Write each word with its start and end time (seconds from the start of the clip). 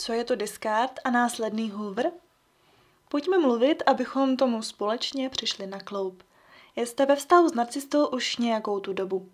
Co 0.00 0.12
je 0.12 0.24
to 0.24 0.34
discard 0.34 1.00
a 1.04 1.10
následný 1.10 1.70
hoover? 1.70 2.10
Pojďme 3.08 3.38
mluvit, 3.38 3.82
abychom 3.86 4.36
tomu 4.36 4.62
společně 4.62 5.28
přišli 5.28 5.66
na 5.66 5.80
kloup. 5.80 6.22
Jste 6.76 7.06
ve 7.06 7.16
vztahu 7.16 7.48
s 7.48 7.54
narcistou 7.54 8.06
už 8.06 8.36
nějakou 8.36 8.80
tu 8.80 8.92
dobu. 8.92 9.28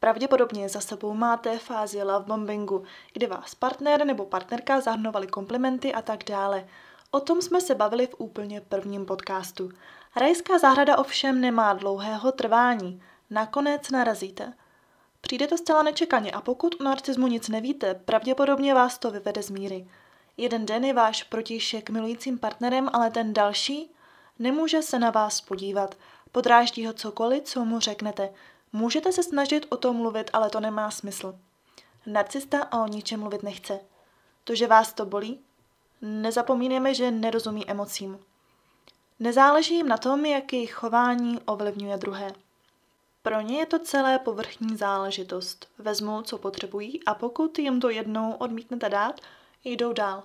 Pravděpodobně 0.00 0.68
za 0.68 0.80
sebou 0.80 1.14
máte 1.14 1.58
fázi 1.58 2.02
love 2.02 2.26
bombingu, 2.26 2.84
kdy 3.12 3.26
vás 3.26 3.54
partner 3.54 4.06
nebo 4.06 4.24
partnerka 4.24 4.80
zahrnovali 4.80 5.26
komplimenty 5.26 5.94
a 5.94 6.02
tak 6.02 6.24
dále. 6.24 6.68
O 7.10 7.20
tom 7.20 7.42
jsme 7.42 7.60
se 7.60 7.74
bavili 7.74 8.06
v 8.06 8.14
úplně 8.18 8.60
prvním 8.60 9.06
podcastu. 9.06 9.70
Rajská 10.16 10.58
zahrada 10.58 10.98
ovšem 10.98 11.40
nemá 11.40 11.72
dlouhého 11.72 12.32
trvání. 12.32 13.02
Nakonec 13.30 13.90
narazíte. 13.90 14.52
Přijde 15.24 15.46
to 15.46 15.58
zcela 15.58 15.82
nečekaně 15.82 16.32
a 16.32 16.40
pokud 16.40 16.80
o 16.80 16.84
narcismu 16.84 17.26
nic 17.26 17.48
nevíte, 17.48 17.94
pravděpodobně 17.94 18.74
vás 18.74 18.98
to 18.98 19.10
vyvede 19.10 19.42
z 19.42 19.50
míry. 19.50 19.88
Jeden 20.36 20.66
den 20.66 20.84
je 20.84 20.94
váš 20.94 21.22
protišek 21.22 21.90
milujícím 21.90 22.38
partnerem, 22.38 22.88
ale 22.92 23.10
ten 23.10 23.32
další 23.32 23.90
nemůže 24.38 24.82
se 24.82 24.98
na 24.98 25.10
vás 25.10 25.40
podívat. 25.40 25.94
Podráždí 26.32 26.86
ho 26.86 26.92
cokoliv, 26.92 27.42
co 27.42 27.64
mu 27.64 27.80
řeknete. 27.80 28.30
Můžete 28.72 29.12
se 29.12 29.22
snažit 29.22 29.66
o 29.68 29.76
tom 29.76 29.96
mluvit, 29.96 30.30
ale 30.32 30.50
to 30.50 30.60
nemá 30.60 30.90
smysl. 30.90 31.38
Narcista 32.06 32.72
o 32.72 32.86
ničem 32.86 33.20
mluvit 33.20 33.42
nechce. 33.42 33.80
To, 34.44 34.54
že 34.54 34.66
vás 34.66 34.92
to 34.92 35.06
bolí? 35.06 35.40
Nezapomínejme, 36.02 36.94
že 36.94 37.10
nerozumí 37.10 37.70
emocím. 37.70 38.18
Nezáleží 39.20 39.74
jim 39.76 39.88
na 39.88 39.96
tom, 39.96 40.24
jak 40.24 40.52
jejich 40.52 40.72
chování 40.72 41.40
ovlivňuje 41.46 41.96
druhé. 41.96 42.32
Pro 43.26 43.40
ně 43.40 43.58
je 43.58 43.66
to 43.66 43.78
celé 43.78 44.18
povrchní 44.18 44.76
záležitost. 44.76 45.68
Vezmou, 45.78 46.22
co 46.22 46.38
potřebují 46.38 47.04
a 47.04 47.14
pokud 47.14 47.58
jim 47.58 47.80
to 47.80 47.90
jednou 47.90 48.32
odmítnete 48.32 48.88
dát, 48.88 49.20
jdou 49.64 49.92
dál. 49.92 50.22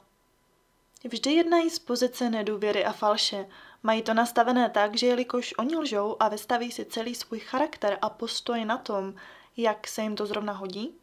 Vždy 1.04 1.34
jednají 1.34 1.70
z 1.70 1.80
pozice 1.80 2.30
nedůvěry 2.30 2.85
a 2.85 2.91
falše. 2.91 3.45
Mají 3.84 4.01
to 4.01 4.13
nastavené 4.13 4.70
tak, 4.70 4.98
že 4.98 5.07
jelikož 5.07 5.54
oni 5.57 5.76
lžou 5.77 6.15
a 6.20 6.27
vystaví 6.27 6.71
si 6.71 6.85
celý 6.85 7.15
svůj 7.15 7.40
charakter 7.40 7.98
a 8.01 8.09
postoj 8.09 8.65
na 8.65 8.77
tom, 8.77 9.13
jak 9.57 9.87
se 9.87 10.02
jim 10.02 10.15
to 10.15 10.26
zrovna 10.26 10.54
hodí, 10.54 10.96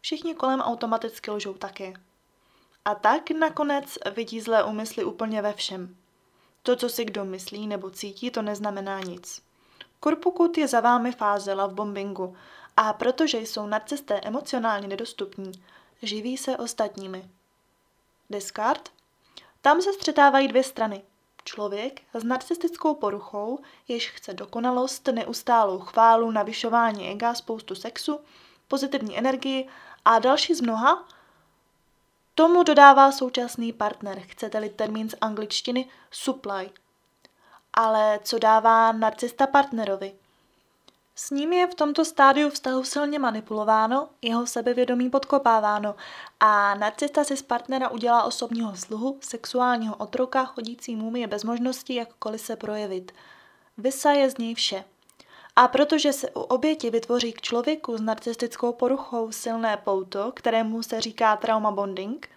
všichni 0.00 0.34
kolem 0.34 0.60
automaticky 0.60 1.30
lžou 1.30 1.54
také. 1.54 1.92
A 2.84 2.94
tak 2.94 3.30
nakonec 3.30 3.98
vidí 4.16 4.40
zlé 4.40 4.64
úmysly 4.64 5.04
úplně 5.04 5.42
ve 5.42 5.52
všem. 5.52 5.96
To, 6.62 6.76
co 6.76 6.88
si 6.88 7.04
kdo 7.04 7.24
myslí 7.24 7.66
nebo 7.66 7.90
cítí, 7.90 8.30
to 8.30 8.42
neznamená 8.42 9.00
nic. 9.00 9.43
Korpukut 10.04 10.58
je 10.58 10.68
za 10.68 10.80
vámi 10.80 11.12
fáze 11.12 11.52
love 11.52 11.74
bombingu 11.74 12.36
a 12.76 12.92
protože 12.92 13.38
jsou 13.38 13.66
narcisté 13.66 14.20
emocionálně 14.20 14.88
nedostupní, 14.88 15.52
živí 16.02 16.36
se 16.36 16.56
ostatními. 16.56 17.30
Discard? 18.30 18.88
Tam 19.60 19.82
se 19.82 19.92
střetávají 19.92 20.48
dvě 20.48 20.64
strany. 20.64 21.02
Člověk 21.44 22.02
s 22.14 22.24
narcistickou 22.24 22.94
poruchou, 22.94 23.58
jež 23.88 24.10
chce 24.10 24.34
dokonalost, 24.34 25.06
neustálou 25.06 25.78
chválu, 25.78 26.30
navyšování 26.30 27.10
ega, 27.10 27.34
spoustu 27.34 27.74
sexu, 27.74 28.20
pozitivní 28.68 29.18
energii 29.18 29.68
a 30.04 30.18
další 30.18 30.54
z 30.54 30.60
mnoha, 30.60 31.08
tomu 32.34 32.62
dodává 32.62 33.12
současný 33.12 33.72
partner, 33.72 34.22
chcete-li 34.26 34.68
termín 34.68 35.10
z 35.10 35.14
angličtiny 35.20 35.88
supply– 36.10 36.70
ale 37.76 38.20
co 38.22 38.38
dává 38.38 38.92
narcista 38.92 39.46
partnerovi? 39.46 40.14
S 41.16 41.30
ním 41.30 41.52
je 41.52 41.66
v 41.66 41.74
tomto 41.74 42.04
stádiu 42.04 42.50
vztahu 42.50 42.84
silně 42.84 43.18
manipulováno, 43.18 44.08
jeho 44.22 44.46
sebevědomí 44.46 45.10
podkopáváno 45.10 45.94
a 46.40 46.74
narcista 46.74 47.24
si 47.24 47.36
z 47.36 47.42
partnera 47.42 47.88
udělá 47.88 48.22
osobního 48.22 48.76
sluhu, 48.76 49.18
sexuálního 49.20 49.96
otroka, 49.96 50.44
chodící 50.44 50.96
mumie 50.96 51.26
bez 51.26 51.44
možnosti 51.44 51.94
jakkoliv 51.94 52.40
se 52.40 52.56
projevit. 52.56 53.12
Vysaje 53.78 54.30
z 54.30 54.38
něj 54.38 54.54
vše. 54.54 54.84
A 55.56 55.68
protože 55.68 56.12
se 56.12 56.30
u 56.30 56.40
oběti 56.40 56.90
vytvoří 56.90 57.32
k 57.32 57.40
člověku 57.40 57.96
s 57.96 58.00
narcistickou 58.00 58.72
poruchou 58.72 59.32
silné 59.32 59.76
pouto, 59.76 60.32
kterému 60.32 60.82
se 60.82 61.00
říká 61.00 61.36
trauma 61.36 61.70
bonding, 61.70 62.28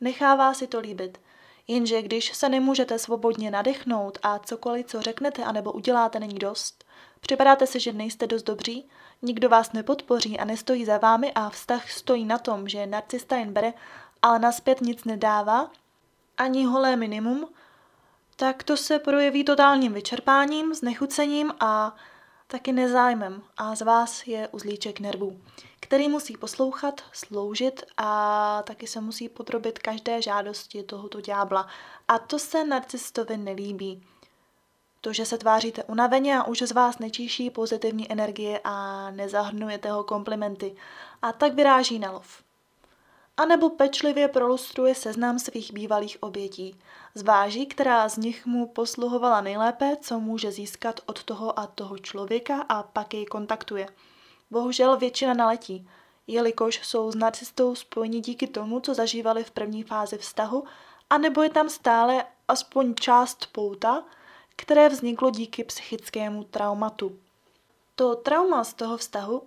nechává 0.00 0.54
si 0.54 0.66
to 0.66 0.80
líbit– 0.80 1.18
Jenže 1.68 2.02
když 2.02 2.36
se 2.36 2.48
nemůžete 2.48 2.98
svobodně 2.98 3.50
nadechnout 3.50 4.18
a 4.22 4.38
cokoliv, 4.38 4.86
co 4.86 5.02
řeknete 5.02 5.44
anebo 5.44 5.72
uděláte, 5.72 6.20
není 6.20 6.38
dost, 6.38 6.84
připadáte 7.20 7.66
si, 7.66 7.80
že 7.80 7.92
nejste 7.92 8.26
dost 8.26 8.42
dobří, 8.42 8.88
nikdo 9.22 9.48
vás 9.48 9.72
nepodpoří 9.72 10.38
a 10.38 10.44
nestojí 10.44 10.84
za 10.84 10.98
vámi 10.98 11.32
a 11.32 11.50
vztah 11.50 11.90
stojí 11.90 12.24
na 12.24 12.38
tom, 12.38 12.68
že 12.68 12.86
narcista 12.86 13.36
jen 13.36 13.52
bere, 13.52 13.72
ale 14.22 14.38
naspět 14.38 14.80
nic 14.80 15.04
nedává, 15.04 15.70
ani 16.36 16.64
holé 16.64 16.96
minimum, 16.96 17.48
tak 18.36 18.62
to 18.62 18.76
se 18.76 18.98
projeví 18.98 19.44
totálním 19.44 19.92
vyčerpáním, 19.92 20.74
znechucením 20.74 21.52
a 21.60 21.96
taky 22.46 22.72
nezájmem 22.72 23.42
a 23.56 23.74
z 23.74 23.80
vás 23.80 24.26
je 24.26 24.48
uzlíček 24.48 25.00
nervů 25.00 25.40
který 25.84 26.08
musí 26.08 26.36
poslouchat, 26.36 27.00
sloužit 27.12 27.82
a 27.96 28.62
taky 28.62 28.86
se 28.86 29.00
musí 29.00 29.28
podrobit 29.28 29.78
každé 29.78 30.22
žádosti 30.22 30.82
tohoto 30.82 31.20
ďábla. 31.20 31.66
A 32.08 32.18
to 32.18 32.38
se 32.38 32.64
narcistovi 32.64 33.36
nelíbí. 33.36 34.02
To, 35.00 35.12
že 35.12 35.26
se 35.26 35.38
tváříte 35.38 35.84
unaveně 35.84 36.38
a 36.38 36.44
už 36.44 36.58
z 36.62 36.72
vás 36.72 36.98
nečíší 36.98 37.50
pozitivní 37.50 38.12
energie 38.12 38.60
a 38.64 39.10
nezahrnujete 39.10 39.90
ho 39.90 40.04
komplimenty. 40.04 40.76
A 41.22 41.32
tak 41.32 41.54
vyráží 41.54 41.98
na 41.98 42.10
lov. 42.10 42.42
A 43.36 43.44
nebo 43.44 43.70
pečlivě 43.70 44.28
prolustruje 44.28 44.94
seznam 44.94 45.38
svých 45.38 45.72
bývalých 45.72 46.16
obětí. 46.20 46.80
Zváží, 47.14 47.66
která 47.66 48.08
z 48.08 48.16
nich 48.16 48.46
mu 48.46 48.66
posluhovala 48.66 49.40
nejlépe, 49.40 49.96
co 50.00 50.20
může 50.20 50.52
získat 50.52 51.00
od 51.06 51.24
toho 51.24 51.58
a 51.58 51.66
toho 51.66 51.98
člověka 51.98 52.62
a 52.68 52.82
pak 52.82 53.14
jej 53.14 53.26
kontaktuje– 53.26 53.86
Bohužel 54.50 54.96
většina 54.96 55.34
naletí, 55.34 55.88
jelikož 56.26 56.80
jsou 56.86 57.12
s 57.12 57.14
narcistou 57.14 57.74
spojeni 57.74 58.20
díky 58.20 58.46
tomu, 58.46 58.80
co 58.80 58.94
zažívali 58.94 59.44
v 59.44 59.50
první 59.50 59.82
fázi 59.82 60.18
vztahu, 60.18 60.64
anebo 61.10 61.42
je 61.42 61.50
tam 61.50 61.68
stále 61.68 62.24
aspoň 62.48 62.94
část 62.94 63.46
pouta, 63.52 64.04
které 64.56 64.88
vzniklo 64.88 65.30
díky 65.30 65.64
psychickému 65.64 66.44
traumatu. 66.44 67.18
To 67.94 68.14
trauma 68.14 68.64
z 68.64 68.74
toho 68.74 68.96
vztahu 68.96 69.42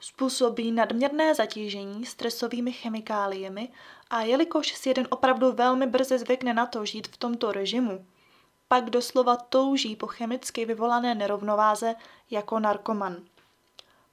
způsobí 0.00 0.72
nadměrné 0.72 1.34
zatížení 1.34 2.06
stresovými 2.06 2.72
chemikáliemi 2.72 3.68
a 4.10 4.22
jelikož 4.22 4.72
si 4.72 4.88
jeden 4.88 5.06
opravdu 5.10 5.52
velmi 5.52 5.86
brzy 5.86 6.18
zvykne 6.18 6.54
na 6.54 6.66
to 6.66 6.84
žít 6.84 7.06
v 7.08 7.16
tomto 7.16 7.52
režimu, 7.52 8.06
pak 8.68 8.90
doslova 8.90 9.36
touží 9.36 9.96
po 9.96 10.06
chemicky 10.06 10.64
vyvolané 10.64 11.14
nerovnováze 11.14 11.94
jako 12.30 12.58
narkoman 12.58 13.16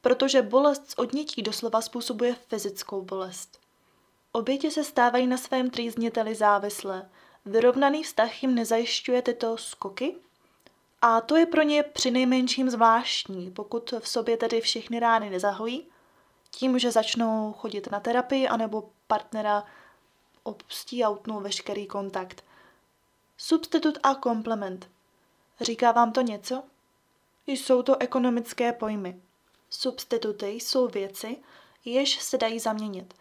protože 0.02 0.42
bolest 0.42 0.92
z 0.92 0.94
odnětí 0.98 1.42
doslova 1.42 1.82
způsobuje 1.82 2.36
fyzickou 2.36 3.02
bolest. 3.02 3.60
Oběti 4.32 4.72
se 4.72 4.84
stávají 4.84 5.28
na 5.28 5.38
svém 5.38 5.70
trýzniteli 5.70 6.36
závislé. 6.36 7.10
Vyrovnaný 7.46 8.04
vztah 8.04 8.44
jim 8.44 8.56
nezajišťuje 8.56 9.22
tyto 9.22 9.58
skoky 9.58 10.16
a 11.02 11.22
to 11.22 11.36
je 11.36 11.46
pro 11.46 11.62
ně 11.62 11.84
přinejmenším 11.84 12.70
zvláštní, 12.70 13.52
pokud 13.52 13.94
v 14.00 14.08
sobě 14.08 14.38
tedy 14.38 14.62
všechny 14.62 15.00
rány 15.00 15.30
nezahojí, 15.30 15.88
tím, 16.52 16.80
že 16.80 16.92
začnou 16.92 17.54
chodit 17.54 17.92
na 17.92 18.00
terapii 18.00 18.48
anebo 18.48 18.90
partnera 19.08 19.64
opustí 20.44 21.04
a 21.04 21.10
utnou 21.10 21.40
veškerý 21.40 21.88
kontakt. 21.88 22.44
Substitut 23.38 23.98
a 24.04 24.16
komplement. 24.16 24.90
Říká 25.62 25.92
vám 25.92 26.12
to 26.12 26.22
něco? 26.22 26.64
Jsou 27.48 27.82
to 27.82 28.02
ekonomické 28.02 28.74
pojmy. 28.74 29.22
Substituty 29.70 30.48
jsou 30.48 30.88
věci, 30.88 31.38
jež 31.86 32.20
se 32.20 32.38
dají 32.38 32.60
zaměnit. 32.60 33.14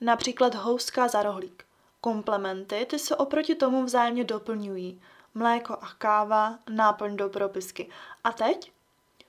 Například 0.00 0.54
houska 0.54 1.08
za 1.08 1.22
rohlík. 1.22 1.64
Komplementy 2.00 2.86
ty 2.90 2.98
se 2.98 3.16
oproti 3.16 3.54
tomu 3.54 3.84
vzájemně 3.84 4.24
doplňují. 4.24 5.00
Mléko 5.34 5.72
a 5.72 5.88
káva, 5.98 6.58
náplň 6.70 7.16
do 7.16 7.28
propisky. 7.28 7.90
A 8.24 8.32
teď? 8.32 8.72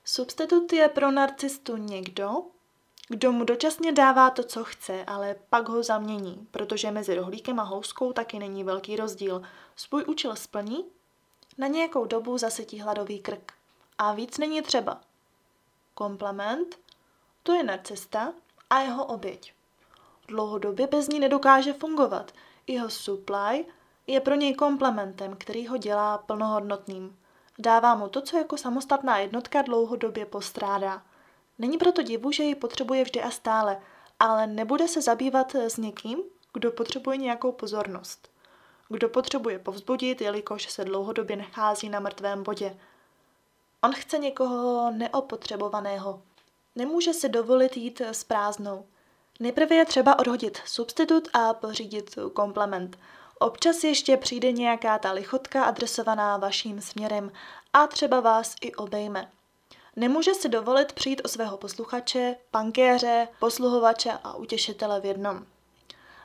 Substitut 0.04 0.72
je 0.72 0.88
pro 0.88 1.10
narcistu 1.10 1.76
někdo, 1.76 2.42
kdo 3.08 3.32
mu 3.32 3.44
dočasně 3.44 3.92
dává 3.92 4.30
to, 4.30 4.42
co 4.42 4.64
chce, 4.64 5.04
ale 5.04 5.36
pak 5.50 5.68
ho 5.68 5.82
zamění, 5.82 6.46
protože 6.50 6.90
mezi 6.90 7.14
rohlíkem 7.14 7.60
a 7.60 7.62
houskou 7.62 8.12
taky 8.12 8.38
není 8.38 8.64
velký 8.64 8.96
rozdíl. 8.96 9.42
Svůj 9.76 10.04
účel 10.06 10.36
splní, 10.36 10.84
na 11.58 11.66
nějakou 11.66 12.04
dobu 12.04 12.38
zasytí 12.38 12.80
hladový 12.80 13.18
krk. 13.18 13.52
A 13.98 14.14
víc 14.14 14.38
není 14.38 14.62
třeba. 14.62 15.00
Komplement, 15.98 16.78
to 17.42 17.52
je 17.52 17.62
narcista 17.62 18.32
a 18.70 18.80
jeho 18.80 19.04
oběť. 19.04 19.52
Dlouhodobě 20.28 20.86
bez 20.86 21.08
ní 21.08 21.20
nedokáže 21.20 21.72
fungovat. 21.72 22.32
Jeho 22.66 22.90
supply 22.90 23.64
je 24.06 24.20
pro 24.20 24.34
něj 24.34 24.54
komplementem, 24.54 25.36
který 25.36 25.66
ho 25.66 25.76
dělá 25.76 26.18
plnohodnotným. 26.18 27.18
Dává 27.58 27.94
mu 27.94 28.08
to, 28.08 28.20
co 28.20 28.36
jako 28.36 28.56
samostatná 28.56 29.18
jednotka 29.18 29.62
dlouhodobě 29.62 30.26
postrádá. 30.26 31.02
Není 31.58 31.78
proto 31.78 32.02
divu, 32.02 32.32
že 32.32 32.42
ji 32.42 32.54
potřebuje 32.54 33.04
vždy 33.04 33.22
a 33.22 33.30
stále, 33.30 33.80
ale 34.20 34.46
nebude 34.46 34.88
se 34.88 35.02
zabývat 35.02 35.54
s 35.54 35.76
někým, 35.76 36.18
kdo 36.52 36.72
potřebuje 36.72 37.16
nějakou 37.16 37.52
pozornost. 37.52 38.30
Kdo 38.88 39.08
potřebuje 39.08 39.58
povzbudit, 39.58 40.20
jelikož 40.20 40.72
se 40.72 40.84
dlouhodobě 40.84 41.36
nachází 41.36 41.88
na 41.88 42.00
mrtvém 42.00 42.42
bodě. 42.42 42.76
On 43.86 43.92
chce 43.92 44.18
někoho 44.18 44.90
neopotřebovaného. 44.90 46.22
Nemůže 46.76 47.14
si 47.14 47.28
dovolit 47.28 47.76
jít 47.76 48.00
s 48.00 48.24
prázdnou. 48.24 48.86
Nejprve 49.40 49.76
je 49.76 49.84
třeba 49.84 50.18
odhodit 50.18 50.58
substitut 50.64 51.28
a 51.32 51.54
pořídit 51.54 52.18
komplement. 52.32 52.98
Občas 53.38 53.84
ještě 53.84 54.16
přijde 54.16 54.52
nějaká 54.52 54.98
ta 54.98 55.12
lichotka 55.12 55.64
adresovaná 55.64 56.36
vaším 56.36 56.80
směrem 56.80 57.32
a 57.72 57.86
třeba 57.86 58.20
vás 58.20 58.54
i 58.60 58.74
obejme. 58.74 59.30
Nemůže 59.96 60.34
si 60.34 60.48
dovolit 60.48 60.92
přijít 60.92 61.22
o 61.24 61.28
svého 61.28 61.56
posluchače, 61.56 62.36
pankéře, 62.50 63.28
posluhovače 63.38 64.12
a 64.24 64.34
utěšitele 64.34 65.00
v 65.00 65.04
jednom. 65.04 65.46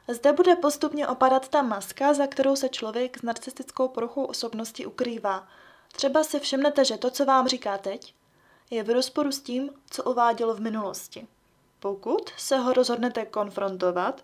Zde 0.07 0.33
bude 0.33 0.55
postupně 0.55 1.07
opadat 1.07 1.47
ta 1.49 1.61
maska, 1.61 2.13
za 2.13 2.27
kterou 2.27 2.55
se 2.55 2.69
člověk 2.69 3.17
s 3.17 3.21
narcistickou 3.21 3.87
poruchou 3.87 4.23
osobnosti 4.23 4.85
ukrývá. 4.85 5.47
Třeba 5.91 6.23
si 6.23 6.39
všimnete, 6.39 6.85
že 6.85 6.97
to, 6.97 7.09
co 7.09 7.25
vám 7.25 7.47
říká 7.47 7.77
teď, 7.77 8.13
je 8.69 8.83
v 8.83 8.89
rozporu 8.89 9.31
s 9.31 9.41
tím, 9.41 9.69
co 9.89 10.03
uváděl 10.03 10.53
v 10.53 10.59
minulosti. 10.59 11.27
Pokud 11.79 12.29
se 12.37 12.57
ho 12.57 12.73
rozhodnete 12.73 13.25
konfrontovat, 13.25 14.23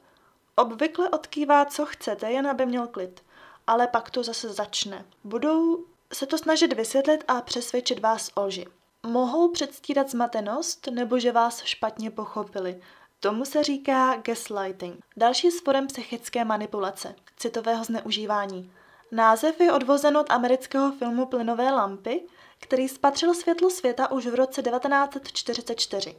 obvykle 0.55 1.09
odkývá, 1.09 1.65
co 1.65 1.85
chcete, 1.85 2.31
jen 2.31 2.47
aby 2.47 2.65
měl 2.65 2.87
klid. 2.87 3.23
Ale 3.67 3.87
pak 3.87 4.11
to 4.11 4.23
zase 4.23 4.53
začne. 4.53 5.05
Budou 5.23 5.85
se 6.13 6.25
to 6.25 6.37
snažit 6.37 6.73
vysvětlit 6.73 7.23
a 7.27 7.41
přesvědčit 7.41 7.99
vás 7.99 8.31
o 8.35 8.45
lži. 8.45 8.65
Mohou 9.05 9.51
předstírat 9.51 10.09
zmatenost 10.09 10.87
nebo 10.87 11.19
že 11.19 11.31
vás 11.31 11.63
špatně 11.63 12.11
pochopili. 12.11 12.81
Tomu 13.19 13.45
se 13.45 13.63
říká 13.63 14.15
gaslighting. 14.15 15.05
Další 15.17 15.51
z 15.51 15.61
forem 15.61 15.87
psychické 15.87 16.45
manipulace, 16.45 17.15
citového 17.37 17.83
zneužívání. 17.83 18.71
Název 19.11 19.59
je 19.59 19.73
odvozen 19.73 20.17
od 20.17 20.31
amerického 20.31 20.91
filmu 20.91 21.25
Plynové 21.25 21.71
lampy, 21.71 22.23
který 22.59 22.89
spatřil 22.89 23.33
světlo 23.33 23.69
světa 23.69 24.11
už 24.11 24.27
v 24.27 24.35
roce 24.35 24.61
1944. 24.61 26.15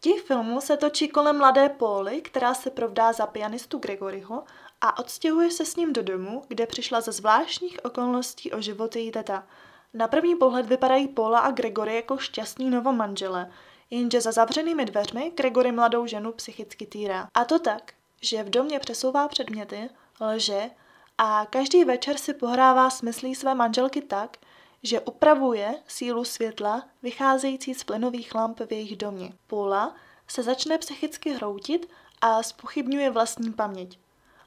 Těch 0.00 0.22
filmů 0.22 0.60
se 0.60 0.76
točí 0.76 1.08
kolem 1.08 1.38
mladé 1.38 1.68
Póly, 1.68 2.20
která 2.20 2.54
se 2.54 2.70
provdá 2.70 3.12
za 3.12 3.26
pianistu 3.26 3.78
Gregoryho 3.78 4.44
a 4.80 4.98
odstěhuje 4.98 5.50
se 5.50 5.64
s 5.64 5.76
ním 5.76 5.92
do 5.92 6.02
domu, 6.02 6.42
kde 6.48 6.66
přišla 6.66 7.00
ze 7.00 7.12
zvláštních 7.12 7.78
okolností 7.84 8.52
o 8.52 8.60
život 8.60 8.96
její 8.96 9.12
teta. 9.12 9.46
Na 9.94 10.08
první 10.08 10.36
pohled 10.36 10.66
vypadají 10.66 11.08
Paula 11.08 11.38
a 11.38 11.50
Gregory 11.50 11.96
jako 11.96 12.18
šťastní 12.18 12.70
novomanžele, 12.70 13.52
jenže 13.90 14.20
za 14.20 14.32
zavřenými 14.32 14.84
dveřmi 14.84 15.32
Gregory 15.36 15.72
mladou 15.72 16.06
ženu 16.06 16.32
psychicky 16.32 16.86
týrá. 16.86 17.28
A 17.34 17.44
to 17.44 17.58
tak, 17.58 17.92
že 18.22 18.42
v 18.42 18.50
domě 18.50 18.78
přesouvá 18.78 19.28
předměty, 19.28 19.90
lže 20.20 20.70
a 21.18 21.46
každý 21.50 21.84
večer 21.84 22.18
si 22.18 22.34
pohrává 22.34 22.90
s 22.90 23.02
myslí 23.02 23.34
své 23.34 23.54
manželky 23.54 24.02
tak, 24.02 24.36
že 24.82 25.00
upravuje 25.00 25.74
sílu 25.86 26.24
světla 26.24 26.84
vycházející 27.02 27.74
z 27.74 27.84
plynových 27.84 28.34
lamp 28.34 28.60
v 28.60 28.72
jejich 28.72 28.96
domě. 28.96 29.32
Paula 29.46 29.94
se 30.28 30.42
začne 30.42 30.78
psychicky 30.78 31.30
hroutit 31.30 31.88
a 32.20 32.42
spochybňuje 32.42 33.10
vlastní 33.10 33.52
paměť. 33.52 33.98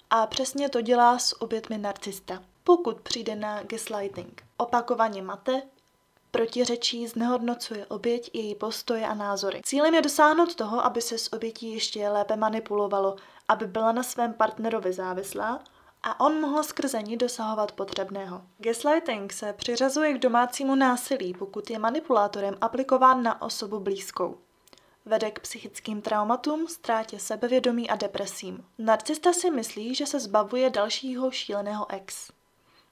A 0.10 0.28
přesně 0.28 0.70
to 0.70 0.82
dělá 0.82 1.20
s 1.20 1.42
obětmi 1.42 1.78
narcista. 1.78 2.44
Pokud 2.64 3.02
přijde 3.02 3.36
na 3.36 3.64
gaslighting, 3.64 4.44
opakovaně 4.58 5.22
mate, 5.22 5.62
protiřečí, 6.32 7.08
znehodnocuje 7.08 7.86
oběť, 7.86 8.30
její 8.34 8.56
postoje 8.56 9.08
a 9.08 9.14
názory. 9.14 9.62
Cílem 9.66 9.96
je 9.96 10.02
dosáhnout 10.02 10.56
toho, 10.56 10.86
aby 10.86 11.02
se 11.02 11.18
s 11.18 11.34
obětí 11.34 11.74
ještě 11.74 12.10
lépe 12.10 12.36
manipulovalo, 12.36 13.16
aby 13.48 13.68
byla 13.68 13.92
na 13.92 14.04
svém 14.04 14.34
partnerovi 14.34 14.94
závislá 14.94 15.64
a 16.04 16.20
on 16.20 16.42
mohl 16.42 16.64
skrze 16.64 17.02
ní 17.02 17.18
dosahovat 17.18 17.72
potřebného. 17.72 18.42
Gaslighting 18.58 19.34
se 19.34 19.54
přiřazuje 19.54 20.14
k 20.14 20.20
domácímu 20.20 20.76
násilí, 20.76 21.34
pokud 21.34 21.70
je 21.70 21.80
manipulátorem 21.80 22.58
aplikován 22.62 23.24
na 23.24 23.42
osobu 23.42 23.80
blízkou. 23.80 24.38
Vede 25.06 25.32
k 25.32 25.40
psychickým 25.40 26.02
traumatům, 26.02 26.68
ztrátě 26.68 27.20
sebevědomí 27.20 27.90
a 27.90 27.96
depresím. 27.96 28.66
Narcista 28.78 29.34
si 29.34 29.52
myslí, 29.52 29.96
že 29.96 30.06
se 30.06 30.20
zbavuje 30.20 30.70
dalšího 30.70 31.32
šíleného 31.32 31.92
ex. 31.92 32.32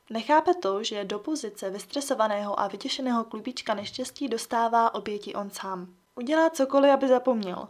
Nechápe 0.09 0.53
to, 0.53 0.83
že 0.83 1.05
do 1.05 1.19
pozice 1.19 1.69
vystresovaného 1.69 2.59
a 2.59 2.67
vytěšeného 2.67 3.23
klubička 3.23 3.73
neštěstí 3.73 4.27
dostává 4.27 4.95
oběti 4.95 5.35
on 5.35 5.49
sám. 5.49 5.93
Udělá 6.15 6.49
cokoliv, 6.49 6.91
aby 6.91 7.07
zapomněl. 7.07 7.67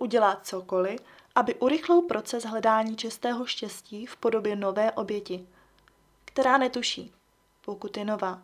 Udělá 0.00 0.40
cokoliv, 0.42 1.00
aby 1.34 1.54
urychlil 1.54 2.02
proces 2.02 2.44
hledání 2.44 2.96
čistého 2.96 3.46
štěstí 3.46 4.06
v 4.06 4.16
podobě 4.16 4.56
nové 4.56 4.92
oběti, 4.92 5.46
která 6.24 6.58
netuší, 6.58 7.12
pokud 7.64 7.96
je 7.96 8.04
nová. 8.04 8.42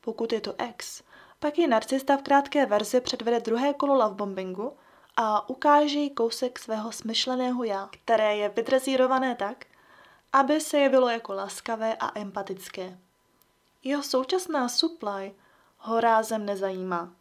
Pokud 0.00 0.32
je 0.32 0.40
to 0.40 0.54
ex, 0.58 1.02
pak 1.38 1.58
je 1.58 1.68
narcista 1.68 2.16
v 2.16 2.22
krátké 2.22 2.66
verzi 2.66 3.00
předvede 3.00 3.40
druhé 3.40 3.74
kolo 3.74 3.94
lovebombingu 3.94 4.72
a 5.16 5.48
ukáže 5.48 5.98
jí 5.98 6.10
kousek 6.10 6.58
svého 6.58 6.92
smyšleného 6.92 7.64
já, 7.64 7.88
které 7.92 8.36
je 8.36 8.48
vydrezírované 8.48 9.34
tak, 9.34 9.64
aby 10.32 10.60
se 10.60 10.78
jevilo 10.78 11.08
jako 11.08 11.32
laskavé 11.32 11.96
a 12.00 12.18
empatické. 12.18 12.98
Jeho 13.84 14.02
současná 14.02 14.68
supply 14.68 15.34
ho 15.78 16.00
rázem 16.00 16.46
nezajímá. 16.46 17.12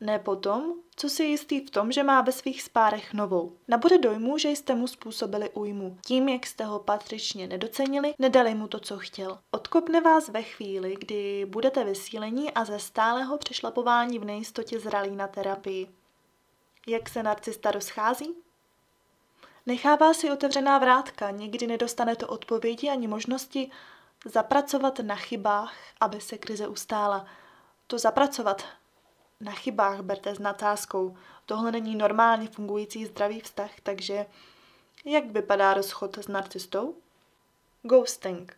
Ne 0.00 0.18
potom, 0.18 0.74
co 0.96 1.08
si 1.08 1.24
jistý 1.24 1.60
v 1.60 1.70
tom, 1.70 1.92
že 1.92 2.02
má 2.02 2.20
ve 2.20 2.32
svých 2.32 2.62
spárech 2.62 3.14
novou. 3.14 3.56
Nabude 3.68 3.98
dojmu, 3.98 4.38
že 4.38 4.48
jste 4.48 4.74
mu 4.74 4.86
způsobili 4.86 5.50
újmu. 5.50 5.98
Tím, 6.06 6.28
jak 6.28 6.46
jste 6.46 6.64
ho 6.64 6.78
patřičně 6.78 7.46
nedocenili, 7.46 8.14
nedali 8.18 8.54
mu 8.54 8.68
to, 8.68 8.80
co 8.80 8.98
chtěl. 8.98 9.38
Odkopne 9.50 10.00
vás 10.00 10.28
ve 10.28 10.42
chvíli, 10.42 10.96
kdy 10.98 11.46
budete 11.48 11.84
vysílení 11.84 12.52
a 12.52 12.64
ze 12.64 12.78
stálého 12.78 13.38
přešlapování 13.38 14.18
v 14.18 14.24
nejistotě 14.24 14.80
zralí 14.80 15.16
na 15.16 15.28
terapii. 15.28 15.88
Jak 16.86 17.08
se 17.08 17.22
narcista 17.22 17.70
rozchází? 17.70 18.34
Nechává 19.66 20.14
si 20.14 20.30
otevřená 20.30 20.78
vrátka, 20.78 21.30
nikdy 21.30 21.66
nedostanete 21.66 22.26
odpovědi 22.26 22.90
ani 22.90 23.08
možnosti 23.08 23.70
zapracovat 24.24 24.98
na 24.98 25.16
chybách, 25.16 25.74
aby 26.00 26.20
se 26.20 26.38
krize 26.38 26.68
ustála. 26.68 27.26
To 27.86 27.98
zapracovat 27.98 28.64
na 29.40 29.52
chybách 29.52 30.00
berte 30.00 30.34
s 30.34 30.38
nadsázkou. 30.38 31.16
Tohle 31.46 31.72
není 31.72 31.96
normálně 31.96 32.48
fungující 32.48 33.06
zdravý 33.06 33.40
vztah, 33.40 33.70
takže 33.82 34.26
jak 35.04 35.24
vypadá 35.24 35.74
rozchod 35.74 36.18
s 36.18 36.28
narcistou? 36.28 36.94
Ghosting. 37.82 38.56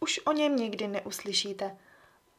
Už 0.00 0.20
o 0.24 0.32
něm 0.32 0.56
nikdy 0.56 0.88
neuslyšíte. 0.88 1.76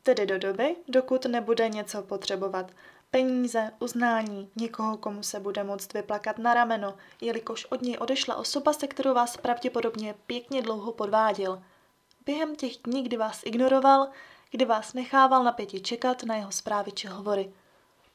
Tedy 0.04 0.26
do 0.26 0.38
doby, 0.38 0.76
dokud 0.88 1.26
nebude 1.26 1.70
něco 1.70 2.02
potřebovat. 2.02 2.72
Peníze, 3.12 3.72
uznání, 3.80 4.50
někoho, 4.56 4.98
komu 4.98 5.24
se 5.24 5.40
bude 5.40 5.64
moct 5.64 5.94
vyplakat 5.94 6.38
na 6.38 6.54
rameno, 6.54 6.96
jelikož 7.22 7.66
od 7.66 7.82
něj 7.82 7.98
odešla 8.00 8.36
osoba, 8.36 8.74
se 8.74 8.88
kterou 8.88 9.14
vás 9.14 9.38
pravděpodobně 9.38 10.16
pěkně 10.28 10.62
dlouho 10.62 10.92
podváděl. 10.92 11.64
Během 12.26 12.56
těch 12.56 12.78
dní, 12.78 13.04
kdy 13.04 13.18
vás 13.18 13.42
ignoroval, 13.46 14.08
kdy 14.52 14.66
vás 14.66 14.94
nechával 14.94 15.44
na 15.44 15.52
pěti 15.52 15.82
čekat 15.82 16.24
na 16.24 16.36
jeho 16.36 16.52
zprávy 16.52 16.92
či 16.92 17.08
hovory. 17.08 17.54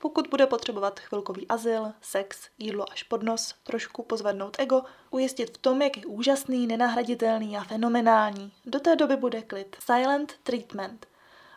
Pokud 0.00 0.26
bude 0.26 0.46
potřebovat 0.46 1.00
chvilkový 1.00 1.48
azyl, 1.48 1.92
sex, 2.00 2.38
jídlo 2.58 2.92
až 2.92 3.02
pod 3.02 3.22
nos, 3.22 3.54
trošku 3.64 4.02
pozvednout 4.02 4.56
ego, 4.58 4.82
ujistit 5.10 5.56
v 5.56 5.58
tom, 5.58 5.82
jak 5.82 5.96
je 5.96 6.06
úžasný, 6.06 6.66
nenahraditelný 6.66 7.56
a 7.56 7.64
fenomenální. 7.64 8.52
Do 8.66 8.80
té 8.80 8.96
doby 8.96 9.16
bude 9.16 9.42
klid. 9.42 9.76
Silent 9.80 10.34
treatment. 10.42 11.06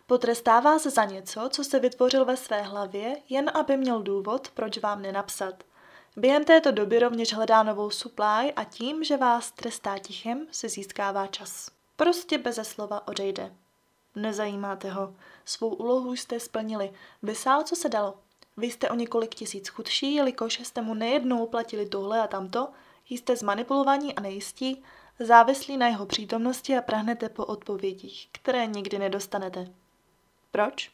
Potrestá 0.07 0.59
vás 0.59 0.83
za 0.83 1.05
něco, 1.05 1.49
co 1.49 1.63
se 1.63 1.79
vytvořil 1.79 2.25
ve 2.25 2.37
své 2.37 2.61
hlavě, 2.61 3.15
jen 3.29 3.51
aby 3.53 3.77
měl 3.77 4.01
důvod, 4.01 4.51
proč 4.53 4.77
vám 4.77 5.01
nenapsat. 5.01 5.63
Během 6.17 6.43
této 6.43 6.71
doby 6.71 6.99
rovněž 6.99 7.33
hledá 7.33 7.63
novou 7.63 7.89
supply 7.89 8.53
a 8.55 8.63
tím, 8.63 9.03
že 9.03 9.17
vás 9.17 9.51
trestá 9.51 9.97
tichem, 9.97 10.47
si 10.51 10.69
získává 10.69 11.27
čas. 11.27 11.71
Prostě 11.95 12.37
beze 12.37 12.63
slova 12.63 13.07
odejde. 13.07 13.55
Nezajímáte 14.15 14.91
ho. 14.91 15.15
Svou 15.45 15.69
úlohu 15.69 16.13
jste 16.13 16.39
splnili. 16.39 16.93
Vysál, 17.23 17.63
co 17.63 17.75
se 17.75 17.89
dalo. 17.89 18.19
Vy 18.61 18.71
jste 18.71 18.89
o 18.89 18.95
několik 18.95 19.35
tisíc 19.35 19.67
chudší, 19.67 20.15
jelikož 20.15 20.59
jste 20.59 20.81
mu 20.81 20.93
nejednou 20.93 21.47
platili 21.47 21.85
tohle 21.85 22.21
a 22.21 22.27
tamto, 22.27 22.69
jste 23.09 23.35
zmanipulovaní 23.35 24.15
a 24.15 24.21
nejistí, 24.21 24.83
závislí 25.19 25.77
na 25.77 25.87
jeho 25.87 26.05
přítomnosti 26.05 26.77
a 26.77 26.81
prahnete 26.81 27.29
po 27.29 27.45
odpovědích, 27.45 28.29
které 28.31 28.65
nikdy 28.65 28.99
nedostanete. 28.99 29.67
Proč? 30.51 30.91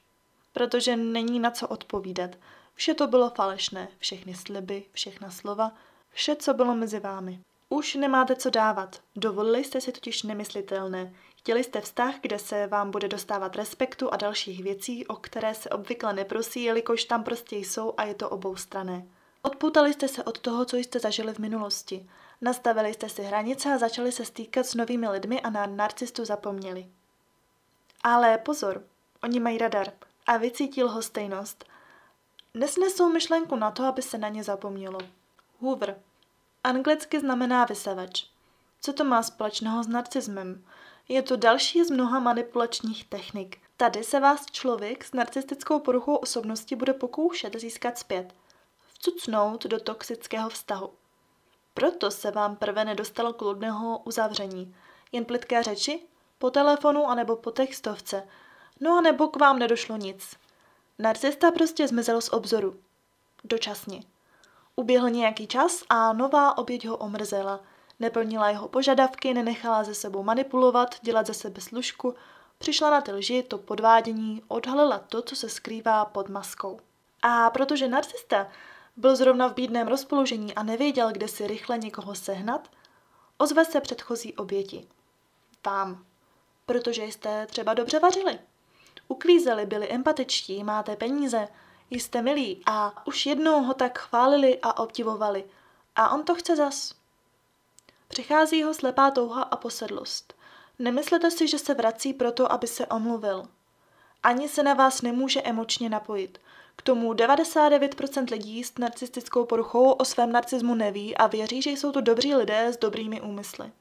Protože 0.53 0.95
není 0.97 1.39
na 1.39 1.51
co 1.51 1.67
odpovídat. 1.67 2.31
Vše 2.73 2.93
to 2.93 3.07
bylo 3.07 3.29
falešné, 3.29 3.87
všechny 3.97 4.35
sliby, 4.35 4.85
všechna 4.91 5.31
slova, 5.31 5.71
vše, 6.09 6.35
co 6.35 6.53
bylo 6.53 6.75
mezi 6.75 6.99
vámi. 6.99 7.39
Už 7.69 7.95
nemáte 7.95 8.35
co 8.35 8.49
dávat. 8.49 9.01
Dovolili 9.15 9.63
jste 9.63 9.81
si 9.81 9.91
totiž 9.91 10.23
nemyslitelné. 10.23 11.13
Chtěli 11.47 11.63
jste 11.63 11.81
vztah, 11.81 12.15
kde 12.21 12.39
se 12.39 12.67
vám 12.67 12.91
bude 12.91 13.07
dostávat 13.07 13.55
respektu 13.55 14.13
a 14.13 14.17
dalších 14.17 14.63
věcí, 14.63 15.07
o 15.07 15.15
které 15.15 15.55
se 15.55 15.69
obvykle 15.69 16.13
neprosí, 16.13 16.63
jelikož 16.63 17.03
tam 17.03 17.23
prostě 17.23 17.55
jsou 17.55 17.93
a 17.97 18.03
je 18.03 18.13
to 18.13 18.29
obou 18.29 18.55
strané. 18.55 19.07
Odpoutali 19.41 19.93
jste 19.93 20.07
se 20.07 20.23
od 20.23 20.39
toho, 20.39 20.65
co 20.65 20.77
jste 20.77 20.99
zažili 20.99 21.33
v 21.33 21.39
minulosti. 21.39 22.09
Nastavili 22.41 22.93
jste 22.93 23.09
si 23.09 23.23
hranice 23.23 23.73
a 23.73 23.77
začali 23.77 24.11
se 24.11 24.25
stýkat 24.25 24.65
s 24.65 24.75
novými 24.75 25.07
lidmi 25.07 25.41
a 25.41 25.49
na 25.49 25.65
narcistu 25.65 26.25
zapomněli. 26.25 26.87
Ale 28.03 28.37
pozor, 28.37 28.83
oni 29.23 29.39
mají 29.39 29.57
radar 29.57 29.87
a 30.25 30.37
vycítí 30.37 30.83
lhostejnost. 30.83 31.65
Nesnesou 32.53 33.09
myšlenku 33.09 33.55
na 33.55 33.71
to, 33.71 33.83
aby 33.83 34.01
se 34.01 34.17
na 34.17 34.29
ně 34.29 34.43
zapomnělo. 34.43 34.99
Hoover. 35.59 36.01
Anglicky 36.63 37.19
znamená 37.19 37.65
vysavač. 37.65 38.25
Co 38.81 38.93
to 38.93 39.03
má 39.03 39.23
společného 39.23 39.83
s 39.83 39.87
narcismem? 39.87 40.63
Je 41.09 41.21
to 41.21 41.35
další 41.35 41.83
z 41.83 41.91
mnoha 41.91 42.19
manipulačních 42.19 43.05
technik. 43.05 43.57
Tady 43.77 44.03
se 44.03 44.19
vás 44.19 44.45
člověk 44.51 45.03
s 45.03 45.13
narcistickou 45.13 45.79
poruchou 45.79 46.15
osobnosti 46.15 46.75
bude 46.75 46.93
pokoušet 46.93 47.59
získat 47.59 47.97
zpět, 47.97 48.35
vcucnout 48.93 49.65
do 49.65 49.79
toxického 49.79 50.49
vztahu. 50.49 50.89
Proto 51.73 52.11
se 52.11 52.31
vám 52.31 52.55
prvé 52.55 52.85
nedostalo 52.85 53.33
kludného 53.33 54.01
uzavření. 54.05 54.75
Jen 55.11 55.25
plitké 55.25 55.63
řeči? 55.63 55.99
Po 56.37 56.49
telefonu 56.49 57.05
anebo 57.05 57.35
po 57.35 57.51
textovce. 57.51 58.27
No 58.79 58.97
a 58.97 59.01
nebo 59.01 59.27
k 59.27 59.35
vám 59.35 59.59
nedošlo 59.59 59.97
nic. 59.97 60.35
Narcista 60.99 61.51
prostě 61.51 61.87
zmizel 61.87 62.21
z 62.21 62.29
obzoru. 62.29 62.79
Dočasně. 63.43 64.03
Uběhl 64.75 65.09
nějaký 65.09 65.47
čas 65.47 65.83
a 65.89 66.13
nová 66.13 66.57
oběť 66.57 66.87
ho 66.87 66.97
omrzela. 66.97 67.59
Neplnila 67.99 68.49
jeho 68.49 68.67
požadavky, 68.67 69.33
nenechala 69.33 69.83
ze 69.83 69.95
sebou 69.95 70.23
manipulovat, 70.23 70.95
dělat 71.01 71.27
ze 71.27 71.33
sebe 71.33 71.61
služku, 71.61 72.15
přišla 72.57 72.89
na 72.89 73.01
ty 73.01 73.11
lži, 73.11 73.43
to 73.43 73.57
podvádění, 73.57 74.43
odhalila 74.47 74.99
to, 74.99 75.21
co 75.21 75.35
se 75.35 75.49
skrývá 75.49 76.05
pod 76.05 76.29
maskou. 76.29 76.79
A 77.21 77.49
protože 77.49 77.87
narcista 77.87 78.47
byl 78.97 79.15
zrovna 79.15 79.47
v 79.47 79.53
bídném 79.53 79.87
rozpoložení 79.87 80.55
a 80.55 80.63
nevěděl, 80.63 81.11
kde 81.11 81.27
si 81.27 81.47
rychle 81.47 81.77
někoho 81.77 82.15
sehnat, 82.15 82.69
ozve 83.37 83.65
se 83.65 83.81
předchozí 83.81 84.33
oběti. 84.35 84.87
Vám. 85.65 86.05
Protože 86.65 87.03
jste 87.03 87.45
třeba 87.45 87.73
dobře 87.73 87.99
vařili. 87.99 88.39
Uklízeli, 89.07 89.65
byli 89.65 89.89
empatičtí, 89.89 90.63
máte 90.63 90.95
peníze, 90.95 91.47
jste 91.89 92.21
milí 92.21 92.61
a 92.65 93.07
už 93.07 93.25
jednou 93.25 93.63
ho 93.63 93.73
tak 93.73 93.99
chválili 93.99 94.59
a 94.61 94.77
obdivovali. 94.77 95.45
A 95.95 96.09
on 96.09 96.23
to 96.23 96.35
chce 96.35 96.55
zas. 96.55 96.95
Přichází 98.07 98.63
ho 98.63 98.73
slepá 98.73 99.11
touha 99.11 99.41
a 99.41 99.55
posedlost. 99.55 100.33
Nemyslete 100.79 101.31
si, 101.31 101.47
že 101.47 101.59
se 101.59 101.73
vrací 101.73 102.13
proto, 102.13 102.51
aby 102.51 102.67
se 102.67 102.87
omluvil. 102.87 103.47
Ani 104.23 104.49
se 104.49 104.63
na 104.63 104.73
vás 104.73 105.01
nemůže 105.01 105.41
emočně 105.41 105.89
napojit. 105.89 106.41
K 106.75 106.81
tomu 106.81 107.13
99% 107.13 108.31
lidí 108.31 108.63
s 108.63 108.77
narcistickou 108.77 109.45
poruchou 109.45 109.91
o 109.91 110.05
svém 110.05 110.31
narcismu 110.31 110.75
neví 110.75 111.17
a 111.17 111.27
věří, 111.27 111.61
že 111.61 111.69
jsou 111.69 111.91
to 111.91 112.01
dobří 112.01 112.35
lidé 112.35 112.73
s 112.73 112.77
dobrými 112.77 113.21
úmysly. 113.21 113.71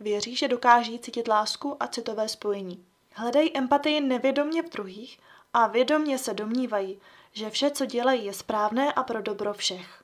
Věří, 0.00 0.36
že 0.36 0.48
dokáží 0.48 0.98
cítit 0.98 1.28
lásku 1.28 1.76
a 1.80 1.86
citové 1.86 2.28
spojení. 2.28 2.84
Hledají 3.12 3.56
empatii 3.56 4.00
nevědomně 4.00 4.62
v 4.62 4.70
druhých 4.70 5.18
a 5.54 5.66
vědomně 5.66 6.18
se 6.18 6.34
domnívají, 6.34 7.00
že 7.32 7.50
vše, 7.50 7.70
co 7.70 7.86
dělají, 7.86 8.24
je 8.24 8.32
správné 8.32 8.92
a 8.92 9.02
pro 9.02 9.22
dobro 9.22 9.54
všech. 9.54 10.02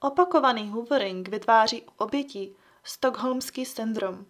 Opakovaný 0.00 0.68
hoovering 0.68 1.28
vytváří 1.28 1.82
obětí 1.96 2.56
stokholmský 2.86 3.64
syndrom. 3.64 4.26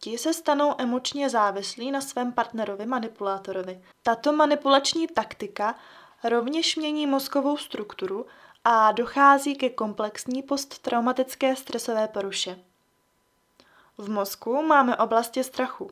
Ti 0.00 0.18
se 0.18 0.34
stanou 0.34 0.74
emočně 0.78 1.30
závislí 1.30 1.90
na 1.90 2.00
svém 2.00 2.32
partnerovi 2.32 2.86
manipulátorovi. 2.86 3.82
Tato 4.02 4.32
manipulační 4.32 5.06
taktika 5.06 5.74
rovněž 6.24 6.76
mění 6.76 7.06
mozkovou 7.06 7.56
strukturu 7.56 8.26
a 8.64 8.92
dochází 8.92 9.54
ke 9.54 9.70
komplexní 9.70 10.42
posttraumatické 10.42 11.56
stresové 11.56 12.08
poruše. 12.08 12.58
V 13.98 14.10
mozku 14.10 14.62
máme 14.62 14.96
oblasti 14.96 15.44
strachu. 15.44 15.90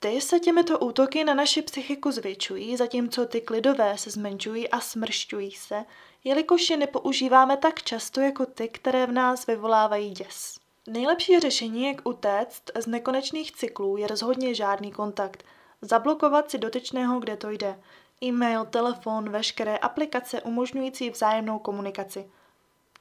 Ty 0.00 0.20
se 0.20 0.40
těmito 0.40 0.78
útoky 0.78 1.24
na 1.24 1.34
naši 1.34 1.62
psychiku 1.62 2.10
zvětšují, 2.10 2.76
zatímco 2.76 3.26
ty 3.26 3.40
klidové 3.40 3.98
se 3.98 4.10
zmenšují 4.10 4.68
a 4.68 4.80
smršťují 4.80 5.50
se, 5.50 5.84
jelikož 6.24 6.70
je 6.70 6.76
nepoužíváme 6.76 7.56
tak 7.56 7.82
často 7.82 8.20
jako 8.20 8.46
ty, 8.46 8.68
které 8.68 9.06
v 9.06 9.12
nás 9.12 9.46
vyvolávají 9.46 10.10
děs. 10.10 10.58
Nejlepší 10.86 11.40
řešení, 11.40 11.86
jak 11.86 12.08
utéct 12.08 12.62
z 12.78 12.86
nekonečných 12.86 13.52
cyklů, 13.52 13.96
je 13.96 14.06
rozhodně 14.06 14.54
žádný 14.54 14.92
kontakt. 14.92 15.44
Zablokovat 15.82 16.50
si 16.50 16.58
dotyčného, 16.58 17.20
kde 17.20 17.36
to 17.36 17.50
jde. 17.50 17.80
E-mail, 18.22 18.64
telefon, 18.64 19.30
veškeré 19.30 19.76
aplikace 19.76 20.42
umožňující 20.42 21.10
vzájemnou 21.10 21.58
komunikaci. 21.58 22.30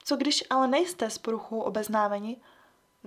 Co 0.04 0.16
když 0.16 0.44
ale 0.50 0.68
nejste 0.68 1.10
s 1.10 1.18
poruchou 1.18 1.60
obeznámeni? 1.60 2.38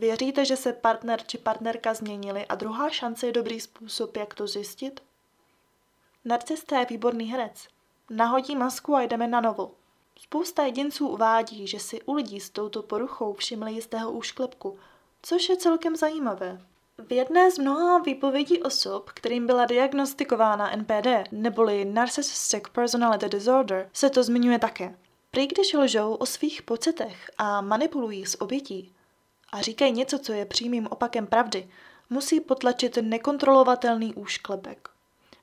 Věříte, 0.00 0.44
že 0.44 0.56
se 0.56 0.72
partner 0.72 1.20
či 1.26 1.38
partnerka 1.38 1.94
změnili 1.94 2.46
a 2.46 2.54
druhá 2.54 2.90
šance 2.90 3.26
je 3.26 3.32
dobrý 3.32 3.60
způsob, 3.60 4.16
jak 4.16 4.34
to 4.34 4.46
zjistit? 4.46 5.02
Narcista 6.24 6.78
je 6.78 6.86
výborný 6.86 7.24
herec. 7.24 7.68
Nahodí 8.10 8.56
masku 8.56 8.94
a 8.94 9.02
jdeme 9.02 9.26
na 9.28 9.40
novo. 9.40 9.70
Spousta 10.20 10.64
jedinců 10.64 11.08
uvádí, 11.08 11.66
že 11.66 11.80
si 11.80 12.02
u 12.02 12.14
lidí 12.14 12.40
s 12.40 12.50
touto 12.50 12.82
poruchou 12.82 13.32
všimli 13.32 13.72
jistého 13.72 14.12
úšklepku, 14.12 14.78
což 15.22 15.48
je 15.48 15.56
celkem 15.56 15.96
zajímavé. 15.96 16.60
V 16.98 17.12
jedné 17.12 17.50
z 17.50 17.58
mnoha 17.58 17.98
výpovědí 17.98 18.62
osob, 18.62 19.10
kterým 19.10 19.46
byla 19.46 19.64
diagnostikována 19.64 20.76
NPD, 20.76 21.32
neboli 21.32 21.84
Narcissistic 21.84 22.62
Personality 22.72 23.28
Disorder, 23.28 23.90
se 23.92 24.10
to 24.10 24.22
zmiňuje 24.22 24.58
také. 24.58 24.98
Prý 25.30 25.46
když 25.46 25.72
lžou 25.72 26.14
o 26.14 26.26
svých 26.26 26.62
pocitech 26.62 27.30
a 27.38 27.60
manipulují 27.60 28.26
s 28.26 28.40
obětí 28.40 28.94
a 29.52 29.60
říkají 29.60 29.92
něco, 29.92 30.18
co 30.18 30.32
je 30.32 30.46
přímým 30.46 30.86
opakem 30.90 31.26
pravdy, 31.26 31.68
musí 32.10 32.40
potlačit 32.40 32.98
nekontrolovatelný 33.00 34.14
úšklepek. 34.14 34.88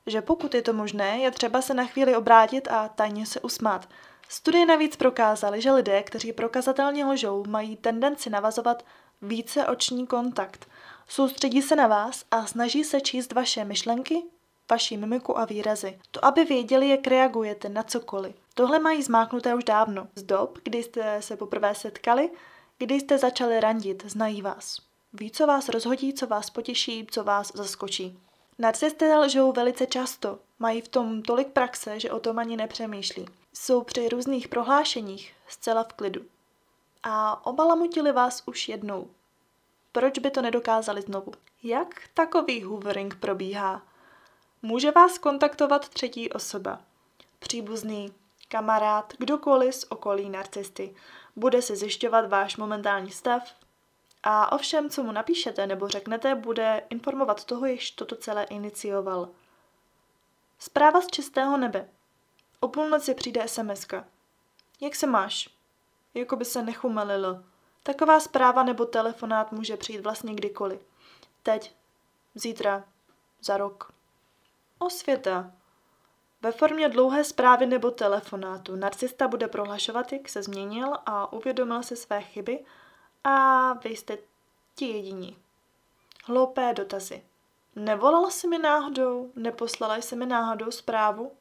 Že 0.06 0.22
pokud 0.22 0.54
je 0.54 0.62
to 0.62 0.72
možné, 0.72 1.18
je 1.18 1.30
třeba 1.30 1.62
se 1.62 1.74
na 1.74 1.84
chvíli 1.84 2.16
obrátit 2.16 2.68
a 2.70 2.88
tajně 2.88 3.26
se 3.26 3.40
usmát– 3.40 3.88
Studie 4.30 4.66
navíc 4.66 4.96
prokázaly, 4.96 5.60
že 5.60 5.72
lidé, 5.72 6.02
kteří 6.02 6.32
prokazatelně 6.32 7.04
lžou, 7.04 7.44
mají 7.48 7.76
tendenci 7.76 8.30
navazovat 8.30 8.84
více 9.22 9.66
oční 9.66 10.06
kontakt. 10.06 10.68
Soustředí 11.08 11.62
se 11.62 11.76
na 11.76 11.86
vás 11.86 12.24
a 12.30 12.46
snaží 12.46 12.84
se 12.84 13.00
číst 13.00 13.32
vaše 13.32 13.64
myšlenky, 13.64 14.22
vaši 14.70 14.96
mimiku 14.96 15.38
a 15.38 15.44
výrazy. 15.44 15.98
To, 16.10 16.24
aby 16.24 16.44
věděli, 16.44 16.88
jak 16.88 17.06
reagujete 17.06 17.68
na 17.68 17.82
cokoliv. 17.82 18.34
Tohle 18.54 18.78
mají 18.78 19.02
zmáknuté 19.02 19.54
už 19.54 19.64
dávno. 19.64 20.08
Z 20.14 20.22
dob, 20.22 20.58
kdy 20.62 20.82
jste 20.82 21.22
se 21.22 21.36
poprvé 21.36 21.74
setkali, 21.74 22.30
kdy 22.78 22.94
jste 22.94 23.18
začali 23.18 23.60
randit, 23.60 24.04
znají 24.06 24.42
vás. 24.42 24.78
Ví, 25.12 25.30
co 25.30 25.46
vás 25.46 25.68
rozhodí, 25.68 26.14
co 26.14 26.26
vás 26.26 26.50
potěší, 26.50 27.06
co 27.10 27.24
vás 27.24 27.52
zaskočí. 27.54 28.18
Narcisté 28.58 29.18
lžou 29.18 29.52
velice 29.52 29.86
často, 29.86 30.38
mají 30.58 30.80
v 30.80 30.88
tom 30.88 31.22
tolik 31.22 31.48
praxe, 31.48 32.00
že 32.00 32.10
o 32.10 32.20
tom 32.20 32.38
ani 32.38 32.56
nepřemýšlí 32.56 33.26
jsou 33.52 33.82
při 33.82 34.08
různých 34.08 34.48
prohlášeních 34.48 35.34
zcela 35.48 35.84
v 35.84 35.92
klidu. 35.92 36.20
A 37.02 37.46
obalamutili 37.46 38.12
vás 38.12 38.42
už 38.46 38.68
jednou. 38.68 39.10
Proč 39.92 40.18
by 40.18 40.30
to 40.30 40.42
nedokázali 40.42 41.02
znovu? 41.02 41.32
Jak 41.62 42.08
takový 42.14 42.62
hoovering 42.62 43.14
probíhá? 43.14 43.82
Může 44.62 44.90
vás 44.90 45.18
kontaktovat 45.18 45.88
třetí 45.88 46.32
osoba. 46.32 46.80
Příbuzný, 47.38 48.12
kamarád, 48.48 49.12
kdokoliv 49.18 49.74
z 49.74 49.84
okolí 49.88 50.30
narcisty. 50.30 50.94
Bude 51.36 51.62
si 51.62 51.76
zjišťovat 51.76 52.28
váš 52.28 52.56
momentální 52.56 53.10
stav 53.10 53.42
a 54.22 54.52
o 54.52 54.58
všem, 54.58 54.90
co 54.90 55.02
mu 55.02 55.12
napíšete 55.12 55.66
nebo 55.66 55.88
řeknete, 55.88 56.34
bude 56.34 56.82
informovat 56.90 57.44
toho, 57.44 57.66
jež 57.66 57.90
toto 57.90 58.16
celé 58.16 58.44
inicioval. 58.44 59.28
Zpráva 60.58 61.00
z 61.00 61.06
čistého 61.06 61.56
nebe. 61.56 61.88
O 62.60 62.68
půlnoci 62.68 63.14
přijde 63.14 63.48
sms 63.48 63.86
Jak 64.80 64.94
se 64.94 65.06
máš? 65.06 65.48
Jako 66.14 66.36
by 66.36 66.44
se 66.44 66.62
nechumelilo. 66.62 67.42
Taková 67.82 68.20
zpráva 68.20 68.62
nebo 68.62 68.84
telefonát 68.84 69.52
může 69.52 69.76
přijít 69.76 70.00
vlastně 70.00 70.34
kdykoliv. 70.34 70.80
Teď, 71.42 71.74
zítra, 72.34 72.84
za 73.40 73.56
rok. 73.56 73.92
Osvěta. 74.78 75.52
Ve 76.42 76.52
formě 76.52 76.88
dlouhé 76.88 77.24
zprávy 77.24 77.66
nebo 77.66 77.90
telefonátu 77.90 78.76
narcista 78.76 79.28
bude 79.28 79.48
prohlašovat, 79.48 80.12
jak 80.12 80.28
se 80.28 80.42
změnil 80.42 80.92
a 81.06 81.32
uvědomil 81.32 81.82
si 81.82 81.96
své 81.96 82.22
chyby 82.22 82.64
a 83.24 83.72
vy 83.72 83.88
jste 83.88 84.18
ti 84.74 84.86
jediní. 84.86 85.38
Hloupé 86.24 86.74
dotazy. 86.74 87.22
Nevolala 87.76 88.30
jsi 88.30 88.48
mi 88.48 88.58
náhodou? 88.58 89.32
Neposlala 89.36 89.96
jsi 89.96 90.16
mi 90.16 90.26
náhodou 90.26 90.70
zprávu? 90.70 91.32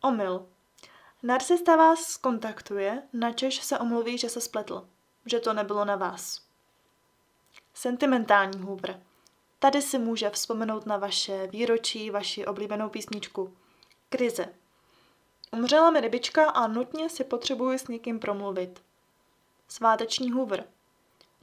Omyl. 0.00 0.46
Narcista 1.22 1.76
vás 1.76 2.00
skontaktuje, 2.00 3.02
načež 3.12 3.62
se 3.62 3.78
omluví, 3.78 4.18
že 4.18 4.28
se 4.28 4.40
spletl, 4.40 4.88
že 5.26 5.40
to 5.40 5.52
nebylo 5.52 5.84
na 5.84 5.96
vás. 5.96 6.42
Sentimentální 7.74 8.62
hůbr. 8.62 8.92
Tady 9.62 9.82
si 9.82 9.98
může 9.98 10.30
vzpomenout 10.30 10.86
na 10.86 10.96
vaše 10.96 11.46
výročí, 11.46 12.10
vaši 12.10 12.46
oblíbenou 12.46 12.88
písničku. 12.88 13.56
Krize. 14.08 14.48
Umřela 15.52 15.90
mi 15.90 16.00
rybička 16.00 16.50
a 16.50 16.66
nutně 16.66 17.08
si 17.08 17.24
potřebuji 17.24 17.78
s 17.78 17.88
někým 17.88 18.18
promluvit. 18.18 18.82
Sváteční 19.68 20.30
hůvr. 20.30 20.62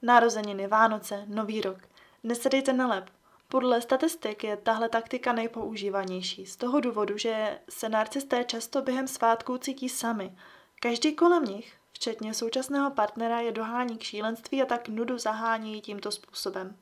Narozeniny, 0.01 0.67
Vánoce, 0.67 1.25
Nový 1.27 1.61
rok. 1.61 1.77
Nesedejte 2.23 2.73
na 2.73 2.87
lep. 2.87 3.09
Podle 3.47 3.81
statistik 3.81 4.43
je 4.43 4.57
tahle 4.57 4.89
taktika 4.89 5.33
nejpoužívanější 5.33 6.45
z 6.45 6.55
toho 6.55 6.79
důvodu, 6.79 7.17
že 7.17 7.59
se 7.69 7.89
narcisté 7.89 8.43
často 8.43 8.81
během 8.81 9.07
svátků 9.07 9.57
cítí 9.57 9.89
sami. 9.89 10.37
Každý 10.79 11.15
kolem 11.15 11.45
nich, 11.45 11.73
včetně 11.91 12.33
současného 12.33 12.91
partnera, 12.91 13.39
je 13.39 13.51
dohání 13.51 13.97
k 13.97 14.03
šílenství 14.03 14.61
a 14.61 14.65
tak 14.65 14.87
nudu 14.87 15.17
zahání 15.17 15.81
tímto 15.81 16.11
způsobem. 16.11 16.75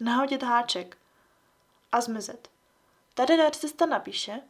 Nahodit 0.00 0.42
háček 0.42 0.98
a 1.92 2.00
zmizet. 2.00 2.48
Tady 3.14 3.36
narcista 3.36 3.86
napíše, 3.86 4.40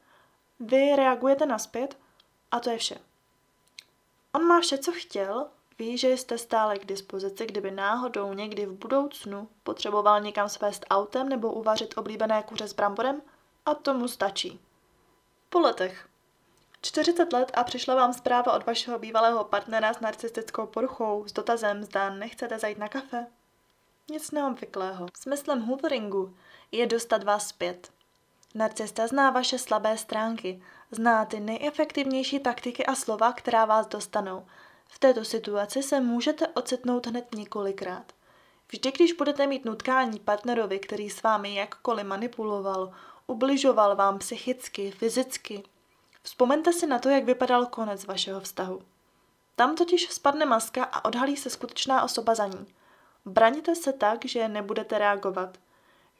vy 0.61 0.97
reagujete 0.97 1.47
naspět 1.47 1.99
a 2.51 2.61
to 2.61 2.71
je 2.71 2.79
vše. 2.79 2.99
On 4.33 4.45
má 4.45 4.61
vše, 4.61 4.79
co 4.79 4.93
chtěl, 4.93 5.47
ví, 5.79 5.99
že 5.99 6.09
jste 6.09 6.39
stále 6.39 6.79
k 6.79 6.85
dispozici, 6.85 7.47
kdyby 7.47 7.71
náhodou 7.71 8.33
někdy 8.33 8.67
v 8.67 8.73
budoucnu 8.73 9.49
potřeboval 9.63 10.21
někam 10.21 10.49
svést 10.49 10.87
autem 10.91 11.29
nebo 11.29 11.53
uvařit 11.53 11.99
oblíbené 11.99 12.43
kuře 12.43 12.69
s 12.69 12.73
bramborem 12.73 13.23
a 13.67 13.75
tomu 13.75 14.09
stačí. 14.09 14.61
Po 15.49 15.61
letech. 15.61 16.09
40 16.83 17.33
let 17.33 17.53
a 17.55 17.65
přišla 17.65 17.95
vám 17.95 18.13
zpráva 18.13 18.53
od 18.53 18.67
vašeho 18.67 18.99
bývalého 18.99 19.45
partnera 19.45 19.95
s 19.95 20.01
narcistickou 20.01 20.67
poruchou 20.67 21.25
s 21.29 21.33
dotazem, 21.33 21.85
zda 21.85 22.11
nechcete 22.11 22.59
zajít 22.59 22.79
na 22.79 22.89
kafe? 22.89 23.27
Nic 24.11 24.31
neobvyklého. 24.31 25.07
Smyslem 25.19 25.61
hooveringu 25.61 26.37
je 26.73 26.87
dostat 26.87 27.25
vás 27.25 27.49
zpět. 27.49 27.91
Narcista 28.55 29.07
zná 29.07 29.31
vaše 29.31 29.59
slabé 29.59 29.99
stránky, 29.99 30.63
zná 30.91 31.25
ty 31.25 31.41
nejefektivnější 31.41 32.39
taktiky 32.41 32.87
a 32.87 32.95
slova, 32.95 33.33
která 33.33 33.65
vás 33.65 33.87
dostanou. 33.87 34.47
V 34.87 34.99
této 34.99 35.25
situaci 35.25 35.83
se 35.83 36.01
můžete 36.01 36.49
ocitnout 36.49 37.07
hned 37.07 37.35
několikrát. 37.35 38.13
Vždy, 38.73 38.93
když 38.93 39.13
budete 39.13 39.47
mít 39.47 39.65
nutkání 39.65 40.21
partnerovi, 40.21 40.79
který 40.79 41.11
s 41.11 41.23
vámi 41.23 41.55
jakkoliv 41.55 42.07
manipuloval, 42.07 42.93
ubližoval 43.27 43.97
vám 43.97 44.19
psychicky, 44.19 44.91
fyzicky, 44.91 45.63
vzpomeňte 46.23 46.73
si 46.73 46.87
na 46.87 46.99
to, 46.99 47.09
jak 47.09 47.25
vypadal 47.25 47.67
konec 47.67 48.05
vašeho 48.05 48.41
vztahu. 48.41 48.83
Tam 49.57 49.77
totiž 49.77 50.11
spadne 50.11 50.47
maska 50.47 50.85
a 50.85 51.05
odhalí 51.05 51.37
se 51.37 51.51
skutečná 51.51 52.03
osoba 52.03 52.35
za 52.35 52.47
ní. 52.47 52.67
Braníte 53.25 53.75
se 53.75 53.93
tak, 53.93 54.25
že 54.25 54.49
nebudete 54.49 54.99
reagovat– 54.99 55.59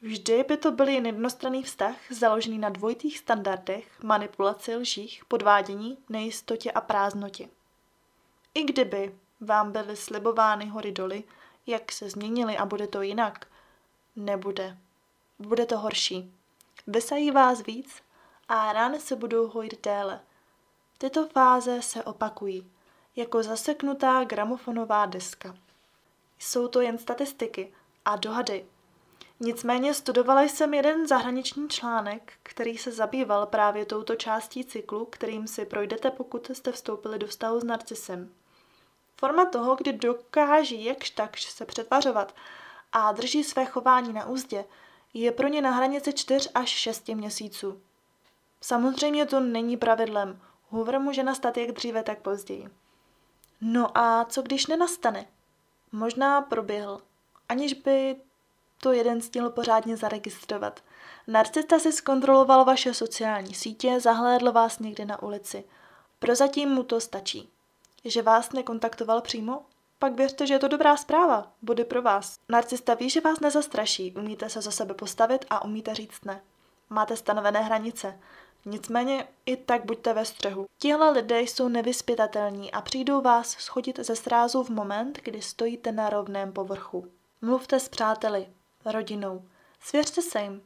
Vždy 0.03 0.43
by 0.43 0.57
to 0.57 0.71
byl 0.71 0.87
jen 0.87 1.05
jednostranný 1.05 1.63
vztah, 1.63 1.95
založený 2.09 2.57
na 2.57 2.69
dvojitých 2.69 3.19
standardech, 3.19 4.03
manipulaci, 4.03 4.75
lžích, 4.75 5.25
podvádění, 5.27 5.97
nejistotě 6.09 6.71
a 6.71 6.81
prázdnotě. 6.81 7.49
I 8.53 8.63
kdyby 8.63 9.15
vám 9.41 9.71
byly 9.71 9.95
slibovány 9.95 10.65
hory 10.65 10.91
doly, 10.91 11.23
jak 11.67 11.91
se 11.91 12.09
změnily 12.09 12.57
a 12.57 12.65
bude 12.65 12.87
to 12.87 13.01
jinak, 13.01 13.47
nebude. 14.15 14.77
Bude 15.39 15.65
to 15.65 15.77
horší. 15.77 16.33
Vysají 16.87 17.31
vás 17.31 17.63
víc 17.63 18.01
a 18.49 18.73
rány 18.73 18.99
se 18.99 19.15
budou 19.15 19.47
hojit 19.47 19.83
déle. 19.83 20.19
Tyto 20.97 21.27
fáze 21.27 21.81
se 21.81 22.03
opakují, 22.03 22.71
jako 23.15 23.43
zaseknutá 23.43 24.23
gramofonová 24.23 25.05
deska. 25.05 25.55
Jsou 26.43 26.67
to 26.67 26.81
jen 26.81 26.97
statistiky 26.97 27.73
a 28.05 28.15
dohady 28.15 28.65
Nicméně 29.39 29.93
studovala 29.93 30.41
jsem 30.41 30.73
jeden 30.73 31.07
zahraniční 31.07 31.69
článek, 31.69 32.33
který 32.43 32.77
se 32.77 32.91
zabýval 32.91 33.45
právě 33.45 33.85
touto 33.85 34.15
částí 34.15 34.65
cyklu, 34.65 35.05
kterým 35.05 35.47
si 35.47 35.65
projdete, 35.65 36.11
pokud 36.11 36.49
jste 36.49 36.71
vstoupili 36.71 37.19
do 37.19 37.27
vztahu 37.27 37.59
s 37.59 37.63
narcisem. 37.63 38.33
Forma 39.15 39.45
toho, 39.45 39.75
kdy 39.75 39.93
dokáží 39.93 40.85
jakž 40.85 41.09
takž 41.09 41.43
se 41.43 41.65
přetvařovat 41.65 42.35
a 42.91 43.11
drží 43.11 43.43
své 43.43 43.65
chování 43.65 44.13
na 44.13 44.25
úzdě, 44.25 44.65
je 45.13 45.31
pro 45.31 45.47
ně 45.47 45.61
na 45.61 45.71
hranici 45.71 46.13
4 46.13 46.49
až 46.49 46.69
6 46.69 47.07
měsíců. 47.07 47.81
Samozřejmě 48.61 49.25
to 49.25 49.39
není 49.39 49.77
pravidlem. 49.77 50.41
Hoover 50.69 50.99
může 50.99 51.23
nastat 51.23 51.57
jak 51.57 51.71
dříve, 51.71 52.03
tak 52.03 52.19
později. 52.19 52.69
No 53.61 53.97
a 53.97 54.25
co 54.25 54.41
když 54.41 54.67
nenastane? 54.67 55.25
Možná 55.95 56.41
proběhl, 56.41 57.01
aniž 57.49 57.73
by 57.73 58.15
to 58.81 58.91
jeden 58.91 59.21
stěl 59.21 59.49
pořádně 59.49 59.97
zaregistrovat. 59.97 60.79
Narcista 61.27 61.79
si 61.79 61.91
zkontroloval 61.91 62.65
vaše 62.65 62.93
sociální 62.93 63.53
sítě, 63.53 63.99
zahlédl 63.99 64.51
vás 64.51 64.79
někde 64.79 65.05
na 65.05 65.23
ulici. 65.23 65.63
Prozatím 66.19 66.69
mu 66.69 66.83
to 66.83 67.01
stačí. 67.01 67.49
Že 68.05 68.21
vás 68.21 68.51
nekontaktoval 68.51 69.21
přímo? 69.21 69.65
Pak 69.99 70.13
věřte, 70.13 70.47
že 70.47 70.53
je 70.53 70.59
to 70.59 70.67
dobrá 70.67 70.97
zpráva. 70.97 71.51
Body 71.61 71.85
pro 71.85 72.01
vás. 72.01 72.39
Narcista 72.49 72.93
ví, 72.93 73.09
že 73.09 73.21
vás 73.21 73.39
nezastraší, 73.39 74.13
umíte 74.15 74.49
se 74.49 74.61
za 74.61 74.71
sebe 74.71 74.93
postavit 74.93 75.45
a 75.49 75.65
umíte 75.65 75.95
říct 75.95 76.25
ne. 76.25 76.41
Máte 76.89 77.17
stanovené 77.17 77.59
hranice. 77.59 78.19
Nicméně 78.65 79.27
i 79.45 79.57
tak 79.57 79.85
buďte 79.85 80.13
ve 80.13 80.25
střehu. 80.25 80.67
Tihle 80.77 81.11
lidé 81.11 81.41
jsou 81.41 81.67
nevyspětatelní 81.67 82.71
a 82.71 82.81
přijdou 82.81 83.21
vás 83.21 83.49
schodit 83.49 83.99
ze 83.99 84.15
srázu 84.15 84.63
v 84.63 84.69
moment, 84.69 85.19
kdy 85.23 85.41
stojíte 85.41 85.91
na 85.91 86.09
rovném 86.09 86.53
povrchu. 86.53 87.07
Mluvte 87.41 87.79
s 87.79 87.89
přáteli, 87.89 88.47
rodinou. 88.85 89.43
Svěřte 89.79 90.21
se 90.21 90.41
jim. 90.41 90.63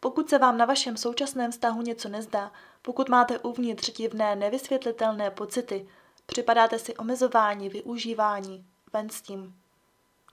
Pokud 0.00 0.30
se 0.30 0.38
vám 0.38 0.58
na 0.58 0.64
vašem 0.64 0.96
současném 0.96 1.50
vztahu 1.50 1.82
něco 1.82 2.08
nezdá, 2.08 2.52
pokud 2.82 3.08
máte 3.08 3.38
uvnitř 3.38 3.92
divné, 3.92 4.36
nevysvětlitelné 4.36 5.30
pocity, 5.30 5.88
připadáte 6.26 6.78
si 6.78 6.96
omezování, 6.96 7.68
využívání, 7.68 8.66
ven 8.92 9.08
s 9.08 9.22
tím. 9.22 9.54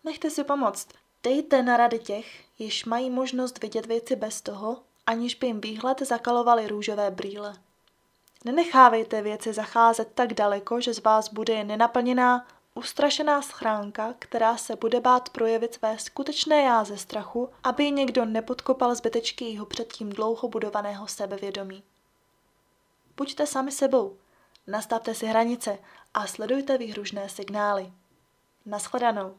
Nechte 0.04 0.30
si 0.30 0.44
pomoct. 0.44 0.88
Dejte 1.24 1.64
na 1.64 1.78
rady 1.78 2.00
těch, 2.00 2.44
již 2.60 2.86
mají 2.86 3.10
možnost 3.10 3.62
vidět 3.62 3.86
věci 3.86 4.16
bez 4.16 4.42
toho, 4.42 4.84
aniž 5.08 5.36
by 5.36 5.48
jim 5.48 5.62
výhled 5.62 6.02
zakalovaly 6.02 6.68
růžové 6.68 7.12
brýle. 7.12 7.56
Nenechávejte 8.46 9.22
věci 9.22 9.54
zacházet 9.54 10.12
tak 10.16 10.34
daleko, 10.34 10.82
že 10.82 10.94
z 10.94 11.04
vás 11.04 11.30
bude 11.30 11.54
jen 11.54 11.68
nenaplněná, 11.68 12.48
ustrašená 12.76 13.42
schránka, 13.42 14.14
která 14.20 14.58
se 14.58 14.76
bude 14.76 15.00
bát 15.00 15.30
projevit 15.30 15.74
své 15.74 16.00
skutečné 16.00 16.62
já 16.62 16.84
ze 16.84 16.98
strachu, 16.98 17.50
aby 17.64 17.84
ji 17.84 17.92
někdo 17.92 18.26
nepodkopal 18.26 18.96
zbytečky 18.96 19.46
jeho 19.46 19.66
předtím 19.66 20.10
dlouho 20.10 20.48
budovaného 20.48 21.08
sebevědomí. 21.08 21.84
Buďte 23.18 23.48
sami 23.48 23.72
sebou, 23.72 24.18
nastavte 24.68 25.16
si 25.16 25.26
hranice 25.26 25.80
a 26.14 26.28
sledujte 26.28 26.78
výhružné 26.78 27.30
signály. 27.30 27.92
Naschledanou. 28.66 29.38